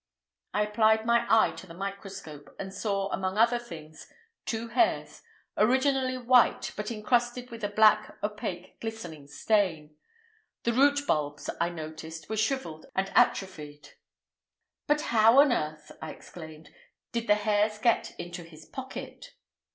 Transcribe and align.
I 0.51 0.63
applied 0.63 1.05
my 1.05 1.27
eye 1.29 1.51
to 1.51 1.67
the 1.67 1.75
microscope, 1.75 2.55
and 2.57 2.73
saw, 2.73 3.09
among 3.13 3.37
other 3.37 3.59
things, 3.59 4.11
two 4.47 4.69
hairs—originally 4.69 6.17
white, 6.17 6.73
but 6.75 6.89
encrusted 6.89 7.51
with 7.51 7.63
a 7.63 7.69
black, 7.69 8.17
opaque, 8.23 8.79
glistening 8.81 9.27
stain. 9.27 9.95
The 10.63 10.73
root 10.73 11.05
bulbs, 11.05 11.51
I 11.59 11.69
noticed, 11.69 12.29
were 12.29 12.37
shrivelled 12.37 12.87
and 12.95 13.11
atrophied. 13.13 13.89
"But 14.87 15.01
how 15.01 15.39
on 15.39 15.53
earth," 15.53 15.91
I 16.01 16.09
exclaimed, 16.11 16.71
"did 17.11 17.27
the 17.27 17.35
hairs 17.35 17.77
get 17.77 18.15
into 18.17 18.41
his 18.41 18.65
pocket?" 18.65 19.35